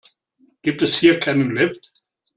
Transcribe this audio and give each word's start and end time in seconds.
Gibt 0.63 0.81
es 0.81 0.97
hier 0.97 1.19
keinen 1.19 1.53
Lift? 1.55 1.91